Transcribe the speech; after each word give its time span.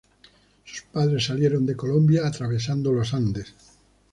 Sus 0.65 0.81
padres 0.91 1.25
salieron 1.27 1.63
de 1.67 1.75
Colombia 1.75 2.25
atravesando 2.25 2.91
Los 2.91 3.13
Andes. 3.13 3.53